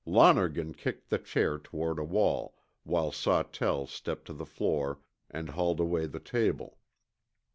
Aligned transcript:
Lonergan 0.03 0.73
kicked 0.73 1.11
the 1.11 1.19
chair 1.19 1.59
toward 1.59 1.99
a 1.99 2.03
wall, 2.03 2.55
while 2.83 3.11
Sawtell 3.11 3.85
stepped 3.85 4.25
to 4.25 4.33
the 4.33 4.47
floor 4.47 4.97
and 5.29 5.49
hauled 5.49 5.79
away 5.79 6.07
the 6.07 6.19
table. 6.19 6.79